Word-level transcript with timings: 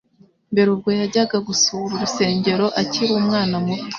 Mbere 0.51 0.67
ubwo 0.75 0.89
yajyaga 0.99 1.37
gusura 1.47 1.91
urusengero 1.95 2.65
akiri 2.81 3.11
umwana 3.21 3.55
muto 3.65 3.85